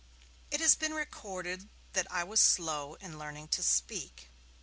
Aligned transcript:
It 0.49 0.59
has 0.61 0.73
been 0.73 0.95
recorded 0.95 1.69
that 1.93 2.11
I 2.11 2.23
was 2.23 2.39
slow 2.41 2.95
in 2.95 3.19
learning 3.19 3.49
to 3.49 3.61
speak. 3.61 4.29